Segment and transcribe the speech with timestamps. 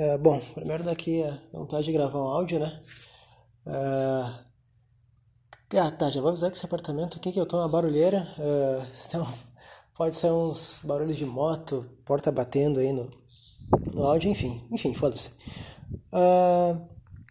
[0.00, 2.80] É, bom, primeiro daqui a vontade de gravar um áudio, né?
[3.66, 4.22] É...
[5.76, 8.26] Ah, tá, já vou avisar que esse apartamento aqui que eu tô uma barulheira.
[8.38, 8.82] É...
[9.06, 9.28] Então,
[9.94, 13.10] pode ser uns barulhos de moto, porta batendo aí no,
[13.92, 14.66] no áudio, enfim.
[14.72, 15.32] Enfim, foda-se.
[16.10, 16.76] É...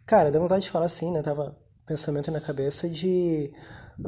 [0.05, 1.23] Cara, dá vontade de falar assim, né?
[1.23, 1.57] Tava
[1.87, 3.51] pensamento na cabeça de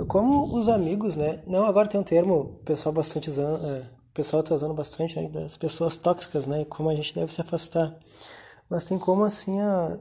[0.07, 1.41] como os amigos, né?
[1.47, 5.27] Não, agora tem um termo, pessoal bastante usando, é, pessoal tá usando bastante, né?
[5.29, 6.63] Das pessoas tóxicas, né?
[6.65, 7.97] Como a gente deve se afastar
[8.71, 9.99] mas tem como assim a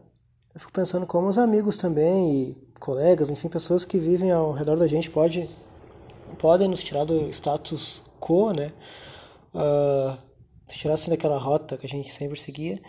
[0.55, 4.77] eu fico pensando como os amigos também e colegas, enfim, pessoas que vivem ao redor
[4.77, 5.49] da gente pode
[6.39, 8.73] podem nos tirar do status quo, né?
[9.55, 10.17] Uh,
[10.69, 12.81] tirar assim daquela rota que a gente sempre seguia.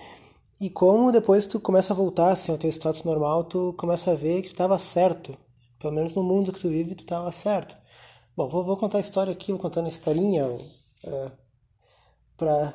[0.59, 4.15] E como depois tu começa a voltar assim ao teu status normal, tu começa a
[4.15, 5.35] ver que tu estava certo.
[5.79, 7.75] Pelo menos no mundo que tu vive, tu estava certo.
[8.35, 11.31] Bom, vou, vou, contar a história aqui, vou contando a historinha uh,
[12.37, 12.73] para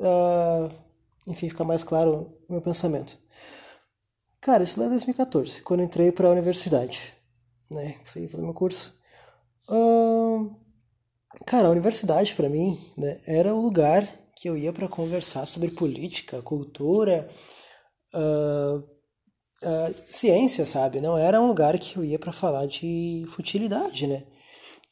[0.00, 0.87] uh,
[1.28, 3.18] enfim, ficar mais claro o meu pensamento.
[4.40, 7.12] Cara, isso lá é 2014, quando entrei para a universidade,
[7.70, 7.92] né?
[8.00, 8.98] Consegui fazer meu curso.
[11.46, 15.70] Cara, a universidade para mim né, era o lugar que eu ia para conversar sobre
[15.70, 17.28] política, cultura,
[18.14, 21.00] uh, uh, ciência, sabe?
[21.00, 24.26] Não era um lugar que eu ia para falar de futilidade, né?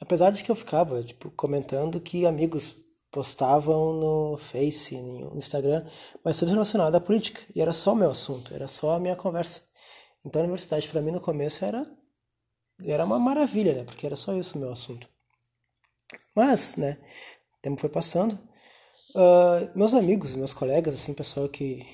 [0.01, 2.75] Apesar de que eu ficava, tipo, comentando que amigos
[3.11, 5.87] postavam no Face, no Instagram,
[6.25, 7.43] mas tudo relacionado à política.
[7.55, 9.63] E era só o meu assunto, era só a minha conversa.
[10.25, 11.87] Então a universidade para mim no começo era
[12.85, 13.85] era uma maravilha, né?
[13.85, 15.09] Porque era só isso o meu assunto.
[16.35, 16.99] Mas, né?
[17.59, 18.39] O tempo foi passando.
[19.15, 21.87] Uh, meus amigos, meus colegas, assim, pessoal que,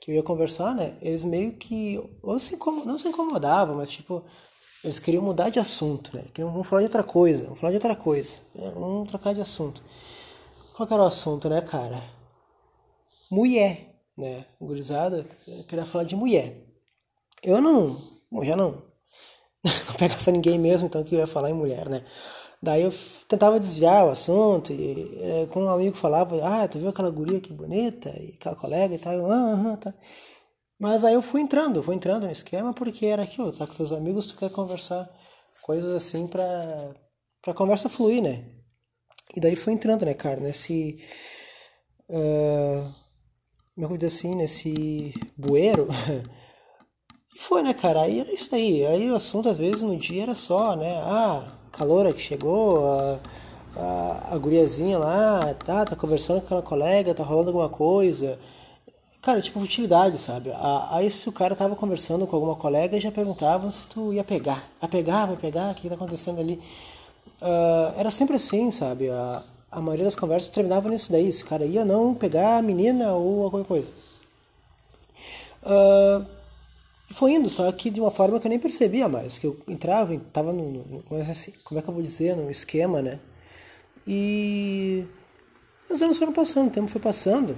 [0.00, 0.96] que eu ia conversar, né?
[1.00, 4.24] Eles meio que ou se não se incomodavam, mas tipo
[4.82, 6.24] eles queriam mudar de assunto, né?
[6.32, 8.70] Queriam vamos falar de outra coisa, vamos falar de outra coisa, né?
[8.74, 9.82] vamos trocar de assunto.
[10.86, 12.02] Qual era o assunto, né, cara?
[13.30, 14.46] Mulher, né?
[14.58, 16.66] Gurizada, eu queria falar de mulher.
[17.42, 17.98] Eu não,
[18.42, 18.82] já não,
[19.62, 22.02] não pegava ninguém mesmo, então que eu ia falar em mulher, né?
[22.62, 22.92] Daí eu
[23.28, 27.40] tentava desviar o assunto, e é, quando um amigo falava, ah, tu viu aquela guria
[27.40, 29.94] que bonita, e aquela colega e tal, eu, ah, ah, tá.
[30.78, 33.92] Mas aí eu fui entrando, fui entrando no esquema porque era aquilo, tá com teus
[33.92, 35.10] amigos, tu quer conversar
[35.62, 36.94] coisas assim pra,
[37.42, 38.59] pra conversa fluir, né?
[39.34, 41.00] E daí foi entrando, né, cara, nesse.
[42.08, 42.92] Uh,
[43.78, 44.34] eu dizer assim?
[44.34, 45.88] Nesse bueiro.
[47.34, 48.02] e foi, né, cara?
[48.02, 48.84] Aí era isso aí.
[48.86, 50.96] Aí o assunto, às vezes, no dia era só, né?
[51.04, 53.20] Ah, caloura que chegou, a,
[53.76, 58.38] a, a guriazinha lá, tá, tá conversando com aquela colega, tá rolando alguma coisa.
[59.22, 60.50] Cara, tipo, utilidade, sabe?
[60.90, 64.64] Aí se o cara tava conversando com alguma colega já perguntava se tu ia pegar.
[64.80, 66.60] Vai pegar, vai pegar, o que tá acontecendo ali?
[67.40, 69.10] Uh, era sempre assim, sabe?
[69.10, 71.28] A, a maioria das conversas terminava nisso daí.
[71.28, 73.92] Esse cara ia não pegar a menina ou alguma coisa.
[75.62, 76.24] Uh,
[77.10, 79.38] foi indo, só que de uma forma que eu nem percebia mais.
[79.38, 81.20] Que eu entrava, estava no, no, como
[81.80, 83.18] é que eu vou dizer, no esquema, né?
[84.06, 85.04] E
[85.88, 87.56] os anos foram passando, o tempo foi passando.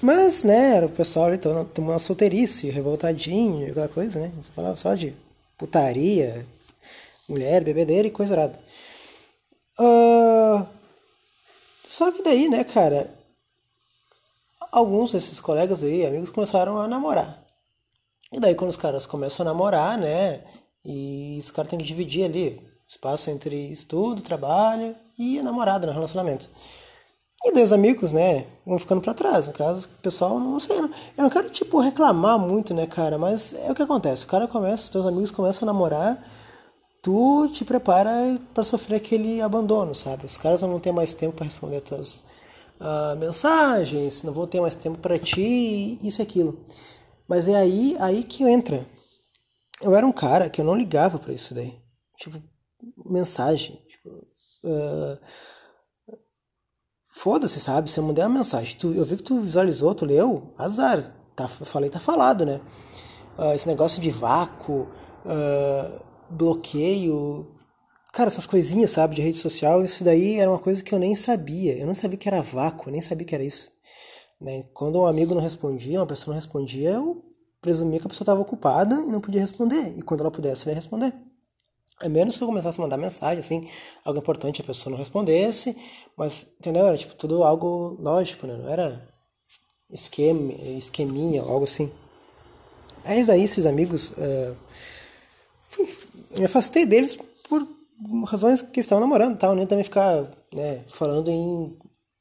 [0.00, 4.32] Mas, né, era o pessoal ali tomando uma solteirice, revoltadinho, aquela coisa, né?
[4.40, 5.14] Você falava só de
[5.58, 6.46] putaria,
[7.30, 8.60] mulher, bebedeira e coisa errada.
[9.78, 10.66] Uh,
[11.86, 13.10] só que daí, né, cara,
[14.70, 17.42] alguns desses colegas aí, amigos, começaram a namorar.
[18.32, 20.42] E daí quando os caras começam a namorar, né,
[20.84, 25.92] e os caras têm que dividir ali espaço entre estudo, trabalho e a namorada no
[25.92, 26.48] relacionamento.
[27.44, 29.46] E daí os amigos, né, vão ficando para trás.
[29.46, 33.54] No caso, o pessoal, não sei, eu não quero, tipo, reclamar muito, né, cara, mas
[33.54, 34.24] é o que acontece.
[34.24, 36.22] O cara começa, teus amigos começam a namorar
[37.02, 40.26] tu te prepara para sofrer aquele abandono, sabe?
[40.26, 42.22] Os caras não vão ter mais tempo para responder tuas
[42.80, 46.64] uh, mensagens, não vão ter mais tempo para ti, isso e aquilo.
[47.28, 48.86] Mas é aí, aí que entra.
[49.80, 51.78] Eu era um cara que eu não ligava para isso daí.
[52.18, 52.42] Tipo,
[53.06, 53.80] mensagem.
[53.86, 54.08] Tipo,
[54.64, 55.18] uh,
[57.12, 57.90] Foda-se, sabe?
[57.90, 61.02] Se eu mandei uma mensagem, tu, eu vi que tu visualizou, tu leu, azar.
[61.34, 62.60] Tá, falei, tá falado, né?
[63.38, 64.88] Uh, esse negócio de vácuo.
[65.24, 67.46] Uh, bloqueio,
[68.12, 71.14] cara, essas coisinhas, sabe, de rede social, isso daí era uma coisa que eu nem
[71.14, 71.76] sabia.
[71.76, 73.70] Eu não sabia que era vácuo, nem sabia que era isso.
[74.40, 74.64] Né?
[74.72, 77.24] Quando um amigo não respondia, uma pessoa não respondia, eu
[77.60, 79.98] presumia que a pessoa estava ocupada e não podia responder.
[79.98, 81.12] E quando ela pudesse, ela ia responder.
[82.00, 83.68] A menos que eu começasse a mandar mensagem, assim,
[84.02, 85.76] algo importante, a pessoa não respondesse,
[86.16, 86.86] mas, entendeu?
[86.86, 88.56] Era tipo tudo algo lógico, né?
[88.56, 89.06] Não era
[89.90, 91.92] esquema, esqueminha, algo assim.
[93.04, 94.56] Mas aí esses amigos uh,
[96.36, 97.18] me afastei deles
[97.48, 97.66] por
[98.26, 101.76] razões que estavam namorando tal, nem também ficar né, falando em,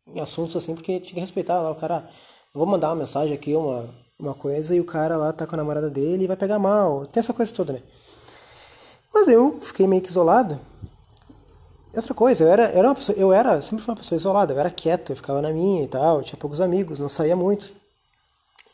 [0.08, 2.10] em, assuntos assim, porque tinha que respeitar lá o cara
[2.54, 3.88] vou mandar uma mensagem aqui, uma,
[4.20, 7.06] uma coisa, e o cara lá tá com a namorada dele e vai pegar mal.
[7.06, 7.82] Tem essa coisa toda, né?
[9.14, 10.60] Mas eu fiquei meio que isolado.
[11.94, 14.60] Outra coisa, eu era, era uma pessoa, eu era, sempre fui uma pessoa isolada, eu
[14.60, 17.74] era quieto, eu ficava na minha e tal, tinha poucos amigos, não saía muito.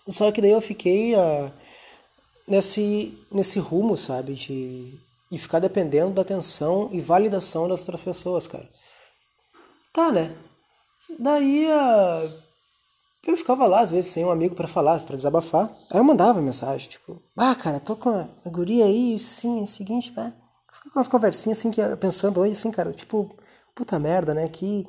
[0.10, 1.52] Só que daí eu fiquei uh,
[2.48, 5.00] nesse, nesse rumo, sabe, de,
[5.32, 8.68] de ficar dependendo da atenção e validação das outras pessoas, cara.
[9.94, 10.36] Tá, né?
[11.20, 12.34] Daí uh,
[13.26, 15.72] eu ficava lá, às vezes, sem um amigo para falar, para desabafar.
[15.90, 20.12] Aí eu mandava mensagem, tipo, ah, cara, tô com a guria aí, sim, é seguinte,
[20.16, 20.34] né?
[20.84, 23.36] Com umas conversinhas assim, que pensando hoje, assim, cara, tipo,
[23.74, 24.48] puta merda, né?
[24.48, 24.86] Que.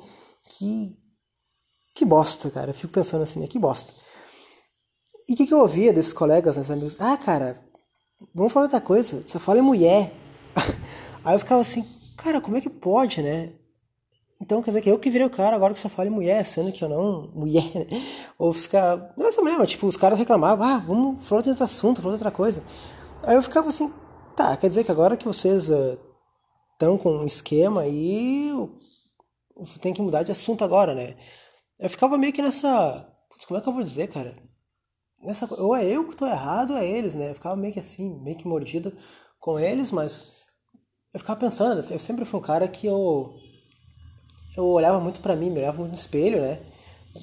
[0.49, 0.95] Que.
[1.95, 2.69] Que bosta, cara.
[2.69, 3.47] Eu fico pensando assim, né?
[3.47, 3.91] Que bosta.
[5.27, 6.95] E o que, que eu ouvia desses colegas, né, amigos?
[6.99, 7.59] Ah, cara,
[8.33, 10.13] vamos falar outra coisa, só fala em mulher.
[11.23, 13.53] Aí eu ficava assim, cara, como é que pode, né?
[14.39, 16.45] Então quer dizer que eu que virei o cara agora que só fala em mulher,
[16.45, 17.31] sendo que eu não.
[17.35, 17.85] Mulher, né?
[18.37, 19.13] Ou ficar.
[19.17, 22.15] Não é essa mesmo, tipo, os caras reclamavam, ah, vamos falar de outro assunto, falar
[22.15, 22.63] de outra coisa.
[23.23, 23.91] Aí eu ficava assim,
[24.37, 25.67] Tá, quer dizer que agora que vocês
[26.73, 28.51] estão uh, com um esquema aí,
[29.81, 31.17] tem que mudar de assunto agora, né?
[31.79, 33.11] Eu ficava meio que nessa.
[33.47, 34.37] Como é que eu vou dizer, cara?
[35.23, 37.31] Nessa, ou é eu que tô errado, ou é eles, né?
[37.31, 38.95] Eu ficava meio que assim, meio que mordido
[39.39, 40.31] com eles, mas
[41.17, 43.33] eu ficava pensando, eu sempre fui um cara que eu.
[44.55, 46.59] Eu olhava muito para mim, me olhava muito no espelho, né?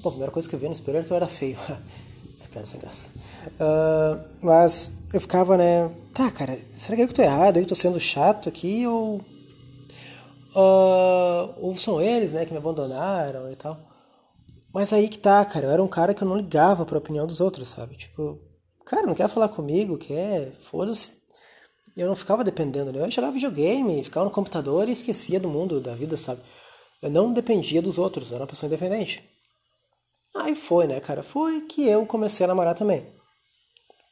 [0.03, 1.57] Pô, a primeira coisa que eu via no espelho era que eu era feio.
[2.51, 3.07] Piada sem graça.
[3.55, 5.89] Uh, mas eu ficava, né?
[6.13, 7.57] Tá, cara, será que eu tô errado?
[7.57, 9.21] Eu tô sendo chato aqui ou.
[10.53, 13.77] Uh, ou são eles, né, que me abandonaram e tal.
[14.73, 15.67] Mas aí que tá, cara.
[15.67, 17.95] Eu era um cara que eu não ligava pra opinião dos outros, sabe?
[17.95, 18.39] Tipo,
[18.85, 20.51] cara, não quer falar comigo, quer.
[20.63, 21.14] Foda-se.
[21.95, 22.99] Eu não ficava dependendo, né?
[22.99, 26.41] Eu jogava videogame, ficava no computador e esquecia do mundo, da vida, sabe?
[27.01, 29.23] Eu não dependia dos outros, eu era uma pessoa independente.
[30.35, 31.23] Aí foi, né, cara?
[31.23, 33.05] Foi que eu comecei a namorar também.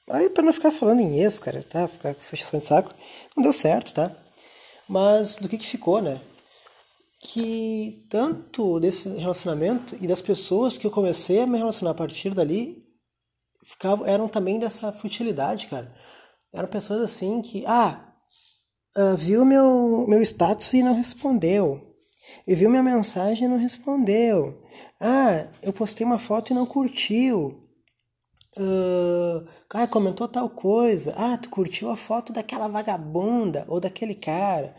[0.10, 1.88] Aí pra não ficar falando em ex, cara, tá?
[1.88, 2.94] Ficar com essa de saco,
[3.36, 4.12] não deu certo, tá?
[4.88, 6.20] Mas do que que ficou, né?
[7.20, 12.34] Que tanto desse relacionamento e das pessoas que eu comecei a me relacionar a partir
[12.34, 12.84] dali
[13.64, 15.94] ficavam, eram também dessa futilidade, cara.
[16.54, 18.14] Eram pessoas assim que, ah,
[18.96, 21.94] uh, viu meu, meu status e não respondeu.
[22.48, 24.62] E viu minha mensagem e não respondeu.
[25.00, 27.60] Ah, eu postei uma foto e não curtiu.
[28.58, 31.14] Uh, ah, comentou tal coisa.
[31.18, 34.76] Ah, tu curtiu a foto daquela vagabunda ou daquele cara.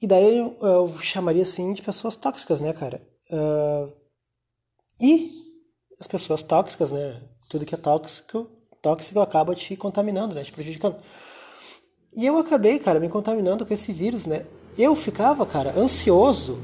[0.00, 3.06] E daí eu, eu chamaria assim de pessoas tóxicas, né, cara?
[3.30, 3.94] Uh,
[5.00, 5.30] e
[6.00, 7.20] as pessoas tóxicas, né?
[7.50, 10.42] Tudo que é tóxico, tóxico acaba te contaminando, né?
[10.42, 10.96] Te prejudicando.
[12.16, 14.44] E eu acabei, cara, me contaminando com esse vírus, né?
[14.76, 16.58] Eu ficava, cara, ansioso,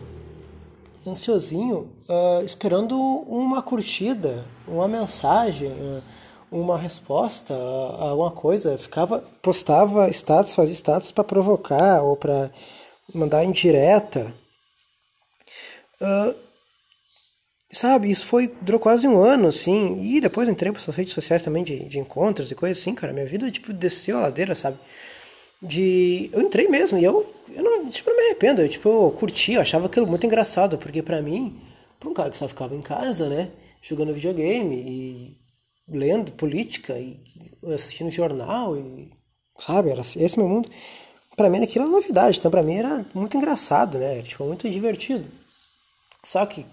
[1.06, 5.68] ansiosinho, uh, esperando uma curtida, uma mensagem.
[5.68, 6.02] Uh,
[6.54, 12.48] uma resposta a alguma coisa, ficava postava status, fazia status para provocar ou para
[13.12, 14.32] mandar indireta.
[16.00, 16.34] Uh,
[17.74, 21.42] sabe, isso foi durou quase um ano, assim, e depois entrei para as redes sociais
[21.42, 24.78] também de, de encontros e coisas assim, cara, minha vida tipo desceu a ladeira, sabe?
[25.62, 29.10] De eu entrei mesmo e eu eu não, tipo, não me arrependo, eu tipo eu
[29.18, 31.60] curti, eu achava aquilo muito engraçado, porque para mim,
[32.00, 33.50] para um cara que só ficava em casa, né,
[33.82, 35.36] jogando videogame e
[35.88, 37.18] lendo política e
[37.74, 39.12] assistindo jornal e
[39.58, 40.70] sabe era esse meu mundo
[41.36, 45.26] para mim aquilo era novidade então para mim era muito engraçado né tipo muito divertido
[46.22, 46.64] só que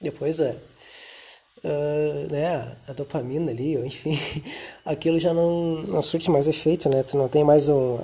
[0.00, 0.54] depois a
[1.64, 4.18] uh, né a dopamina ali ou enfim
[4.84, 7.98] aquilo já não não surte mais efeito né tu não tem mais um,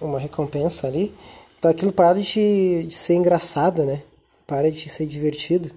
[0.00, 1.14] uma recompensa ali
[1.58, 4.02] então aquilo para de, de ser engraçado né
[4.46, 5.70] para de ser divertido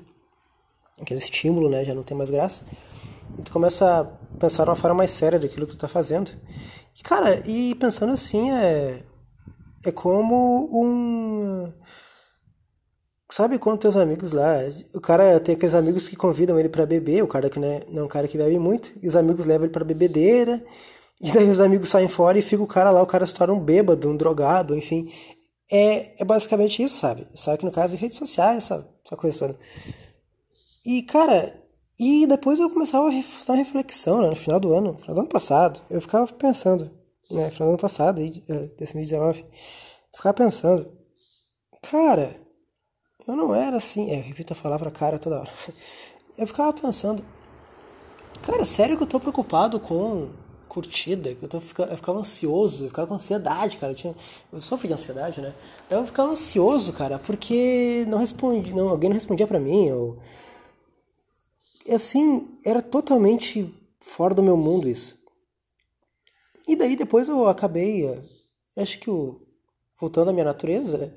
[1.00, 2.64] aquele estímulo né já não tem mais graça
[3.38, 4.04] e tu começa a
[4.38, 6.32] pensar de uma forma mais séria daquilo que tu tá fazendo.
[6.98, 9.04] E, cara, e pensando assim, é,
[9.86, 11.72] é como um.
[13.40, 14.58] Sabe quando teus amigos lá,
[14.94, 17.86] o cara tem aqueles amigos que convidam ele para beber, o cara que não é,
[17.88, 20.62] não é um cara que bebe muito, e os amigos levam ele para bebedeira,
[21.24, 23.54] e daí os amigos saem fora e fica o cara lá, o cara se torna
[23.54, 25.10] um bêbado, um drogado, enfim.
[25.72, 27.30] É, é basicamente isso, sabe?
[27.34, 29.60] Só que no caso de redes sociais, essa, essa coisa toda.
[30.86, 31.64] E, cara,
[31.98, 35.16] e depois eu começava a fazer uma reflexão, né, no final do ano, no final
[35.16, 36.92] do ano passado, eu ficava pensando,
[37.32, 38.44] né, no final do ano passado, aí,
[38.78, 39.48] 2019, eu
[40.14, 40.92] ficava pensando,
[41.82, 42.49] cara,
[43.32, 45.52] eu não era assim, é, eu repito a palavra cara toda hora,
[46.38, 47.24] eu ficava pensando,
[48.42, 50.30] cara, sério que eu tô preocupado com
[50.68, 54.16] curtida, eu, tô, eu ficava ansioso, eu ficava com ansiedade, cara, eu, tinha,
[54.52, 55.54] eu sofro de ansiedade, né,
[55.90, 60.20] eu ficava ansioso, cara, porque não respondi, não, alguém não respondia pra mim, ou
[61.90, 65.18] assim, era totalmente fora do meu mundo isso.
[66.68, 68.20] E daí depois eu acabei, uh,
[68.78, 69.10] acho que
[70.00, 71.14] voltando à minha natureza, né?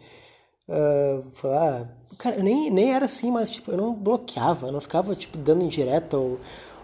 [0.73, 1.87] Uh, falar,
[2.19, 5.37] cara, eu nem, nem era assim, mas tipo, eu não bloqueava, eu não ficava tipo
[5.37, 6.41] dando indireta ou,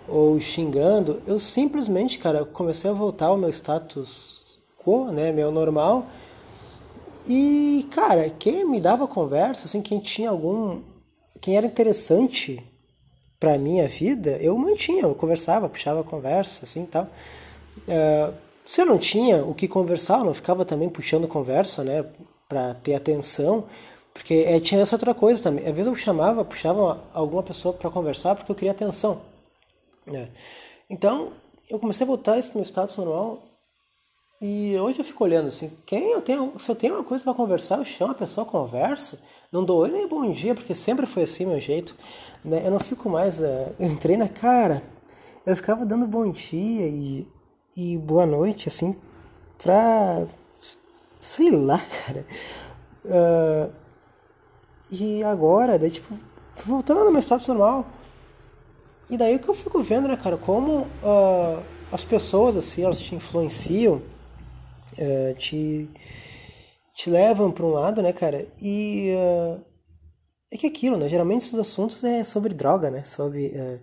[0.06, 1.22] ou xingando.
[1.26, 4.42] Eu simplesmente, cara, comecei a voltar ao meu status
[4.76, 6.06] quo, né, meu normal.
[7.26, 10.82] E, cara, quem me dava conversa, assim, quem tinha algum,
[11.40, 12.62] quem era interessante
[13.40, 17.04] para minha vida, eu mantinha, eu conversava, puxava a conversa, assim, tal.
[17.86, 18.34] Uh,
[18.66, 22.04] se eu não tinha o que conversar, eu não ficava também puxando conversa, né,
[22.48, 23.66] para ter atenção,
[24.14, 25.66] porque é, tinha essa outra coisa também.
[25.66, 29.20] Às vezes eu chamava, puxava alguma pessoa para conversar porque eu queria atenção.
[30.06, 30.28] Né?
[30.88, 31.32] Então,
[31.68, 33.42] eu comecei a voltar isso para o meu status normal
[34.40, 37.34] e hoje eu fico olhando assim, quem eu tenho, se eu tenho uma coisa para
[37.34, 39.18] conversar, eu chamo a pessoa, converso,
[39.52, 41.94] não dou oi nem bom dia, porque sempre foi assim meu jeito.
[42.44, 42.62] Né?
[42.64, 44.82] Eu não fico mais, uh, eu entrei na cara,
[45.44, 47.26] eu ficava dando bom dia e,
[47.76, 48.96] e boa noite, assim,
[49.58, 50.26] pra
[51.20, 52.26] Sei lá, cara.
[53.04, 53.72] Uh,
[54.90, 56.14] e agora, daí, tipo,
[56.64, 57.86] voltando ao meu status normal.
[59.10, 63.00] E daí o que eu fico vendo, né, cara, como uh, as pessoas, assim, elas
[63.00, 64.02] te influenciam,
[64.98, 65.88] uh, te,
[66.94, 69.64] te levam para um lado, né, cara, e uh,
[70.50, 73.80] é que aquilo, né, geralmente esses assuntos é sobre droga, né, sobre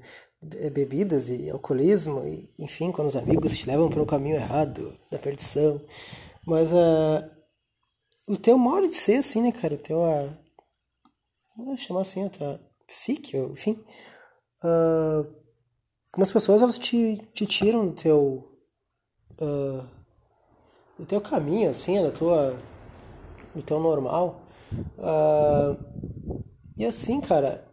[0.72, 5.18] bebidas e alcoolismo, e, enfim, quando os amigos te levam para o caminho errado, da
[5.18, 5.82] perdição.
[6.46, 7.30] Mas uh,
[8.28, 9.74] o teu modo de ser, assim, né, cara?
[9.74, 10.00] O teu.
[10.00, 13.84] Uh, chamar assim, a tua psique, enfim.
[14.64, 15.26] Uh,
[16.12, 18.52] como as pessoas elas te, te tiram do teu.
[19.42, 19.96] Uh,
[20.98, 22.58] do teu caminho, assim, da tua.
[23.54, 24.42] do teu normal.
[24.98, 26.44] Uh,
[26.78, 27.66] e assim, cara,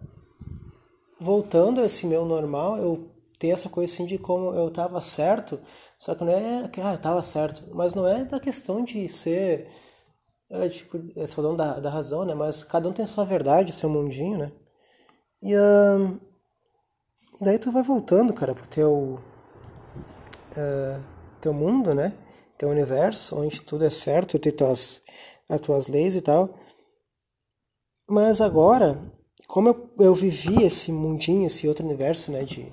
[1.21, 3.12] voltando a esse meu normal, eu
[3.43, 5.59] ter essa coisa assim de como eu tava certo
[6.03, 9.69] só que não é que ah, tava certo, mas não é da questão de ser
[10.51, 12.35] é, tipo, é falando da, da razão, né?
[12.35, 14.53] Mas cada um tem sua verdade, seu mundinho, né?
[15.41, 15.55] E
[17.41, 19.21] daí tu vai voltando, cara, pro teu
[20.57, 21.03] uh,
[21.41, 22.13] teu mundo, né?
[22.59, 25.03] Teu universo, onde tudo é certo, tem tuas
[25.49, 26.59] as tuas leis e tal.
[28.09, 29.01] Mas agora,
[29.47, 32.43] como eu, eu vivi esse mundinho, esse outro universo, né?
[32.43, 32.73] De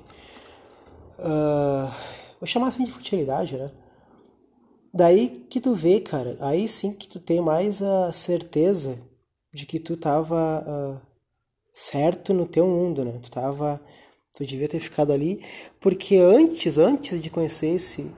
[1.23, 1.91] uh,
[2.39, 3.69] Vou chamar assim de futilidade, né?
[4.93, 8.97] Daí que tu vê, cara, aí sim que tu tem mais a certeza
[9.53, 11.01] de que tu tava uh,
[11.73, 13.19] certo no teu mundo, né?
[13.21, 13.81] Tu tava.
[14.35, 15.43] Tu devia ter ficado ali.
[15.81, 18.09] Porque antes, antes de conhecer esse,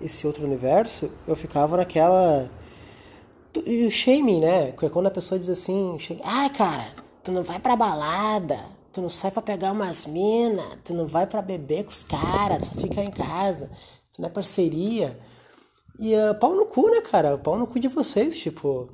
[0.00, 2.50] esse outro universo, eu ficava naquela.
[3.56, 4.72] O shaming, né?
[4.72, 6.92] Quando a pessoa diz assim, ah, cara,
[7.24, 11.26] tu não vai pra balada, tu não sai pra pegar umas minas, tu não vai
[11.26, 13.70] pra beber com os caras, só fica em casa,
[14.12, 15.18] tu não é parceria.
[15.98, 17.36] E uh, pau no cu, né, cara?
[17.36, 18.88] Pau no cu de vocês, tipo.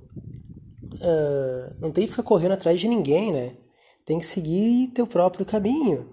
[0.95, 3.57] Uh, não tem que ficar correndo atrás de ninguém, né?
[4.05, 6.11] Tem que seguir teu próprio caminho.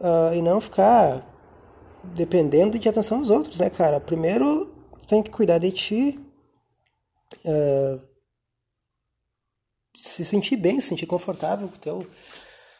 [0.00, 1.24] Uh, e não ficar
[2.14, 4.00] dependendo de atenção dos outros, né, cara?
[4.00, 4.72] Primeiro,
[5.06, 6.20] tem que cuidar de ti.
[7.44, 8.00] Uh,
[9.96, 12.06] se sentir bem, se sentir confortável com o teu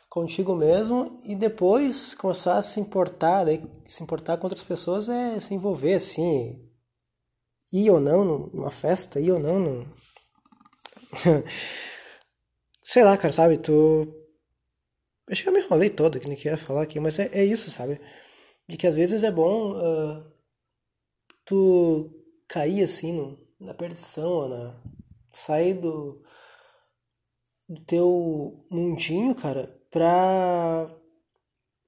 [0.09, 5.39] contigo mesmo e depois começar a se importar, daí, se importar com outras pessoas é
[5.39, 6.67] se envolver assim,
[7.73, 9.87] ir ou não numa festa, ir ou não num...
[12.83, 14.15] Sei lá, cara, sabe, tu...
[15.31, 17.71] Acho que eu me enrolei todo que nem queria falar aqui, mas é, é isso,
[17.71, 18.01] sabe?
[18.67, 20.25] De que às vezes é bom uh,
[21.45, 22.11] tu
[22.49, 24.83] cair assim no, na perdição, na...
[25.33, 26.23] sair do,
[27.69, 30.91] do teu mundinho, cara, pra,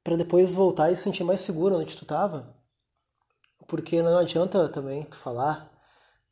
[0.02, 2.54] pra depois voltar e se sentir mais seguro onde tu tava.
[3.68, 5.70] Porque não adianta também tu falar,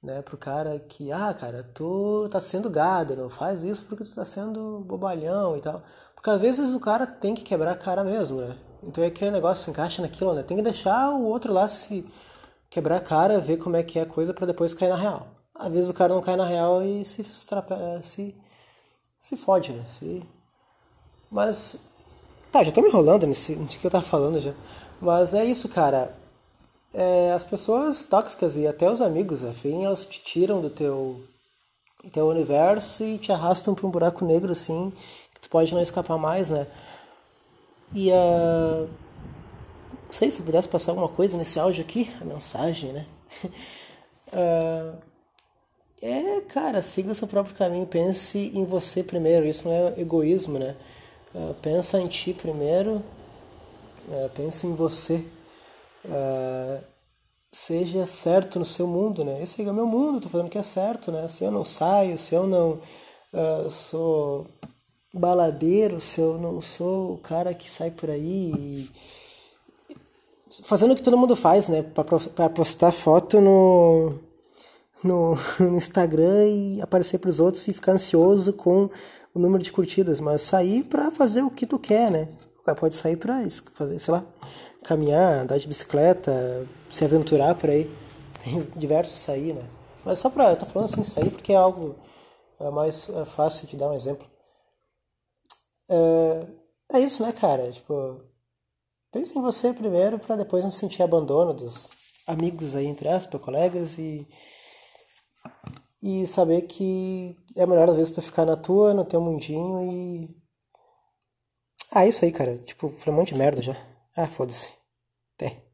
[0.03, 4.15] né, pro cara que, ah, cara, tu tá sendo gado, não faz isso porque tu
[4.15, 5.83] tá sendo bobalhão e tal.
[6.15, 8.57] Porque às vezes o cara tem que quebrar a cara mesmo, né?
[8.83, 10.43] Então é aquele negócio se encaixa naquilo, né?
[10.43, 12.05] Tem que deixar o outro lá se
[12.71, 15.29] quebrar a cara, ver como é que é a coisa para depois cair na real.
[15.55, 18.35] Às vezes o cara não cai na real e se, se,
[19.21, 19.85] se fode, né?
[19.89, 20.23] Se
[21.31, 21.77] mas.
[22.51, 24.55] Tá, já tô me enrolando nesse, nisso que eu tava falando já.
[25.01, 26.15] Mas é isso, cara.
[26.93, 31.21] É, as pessoas tóxicas e até os amigos, afim, elas te tiram do teu,
[32.13, 34.93] teu universo e te arrastam pra um buraco negro assim,
[35.35, 36.67] que tu pode não escapar mais, né?
[37.93, 38.17] E a.
[38.17, 38.89] Uh,
[40.09, 43.07] não sei se eu pudesse passar alguma coisa nesse áudio aqui, a mensagem, né?
[44.33, 44.97] uh,
[46.01, 50.75] é, cara, siga seu próprio caminho, pense em você primeiro, isso não é egoísmo, né?
[51.39, 53.01] Uh, pensa em ti primeiro
[54.11, 55.25] É, pense em você.
[56.05, 56.81] É,
[57.53, 59.43] seja certo no seu mundo, né?
[59.43, 61.29] Esse é o meu mundo, tô falando que é certo, né?
[61.29, 62.81] Se eu não saio, se eu não
[63.71, 64.47] sou
[65.13, 68.91] baladeiro, se eu não sou o cara que sai por aí e...
[70.65, 71.83] fazendo o que todo mundo faz, né?
[71.83, 74.15] Para postar foto no,
[75.03, 78.91] no, no Instagram e aparecer para os outros e ficar ansioso com
[79.39, 82.29] o número de curtidas, mas sair para fazer o que tu quer, né?
[82.79, 84.23] Pode sair para fazer, sei lá,
[84.85, 87.91] caminhar, andar de bicicleta, se aventurar por aí.
[88.45, 89.65] Tem diversos sair, né?
[90.05, 90.51] Mas só pra.
[90.51, 91.97] Eu tô falando assim, sair porque é algo
[92.61, 94.27] é mais é fácil de dar um exemplo.
[95.89, 97.71] É, é isso, né, cara?
[97.71, 98.21] Tipo,
[99.13, 101.89] pense em você primeiro para depois não sentir abandono dos
[102.27, 104.27] amigos aí, entre aspas, colegas e.
[106.03, 110.37] E saber que é melhor às vezes tu ficar na tua, no teu mundinho e.
[111.93, 112.59] Ah, isso aí, cara.
[112.59, 113.77] Tipo, falei um monte de merda já.
[114.17, 114.73] Ah, foda-se.
[115.37, 115.68] Até.